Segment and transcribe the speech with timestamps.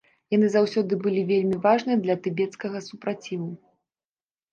[0.35, 3.51] Яны заўсёды былі вельмі важныя для тыбецкага супраціву.